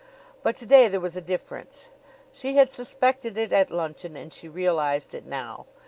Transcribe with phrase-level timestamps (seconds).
[0.41, 1.89] But to day there was a difference.
[2.33, 5.67] She had suspected it at luncheon and she realized it now.